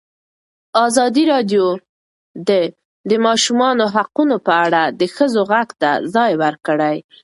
[0.87, 1.65] ازادي راډیو
[2.47, 2.49] د
[3.09, 6.97] د ماشومانو حقونه په اړه د ښځو غږ ته ځای ورکړی.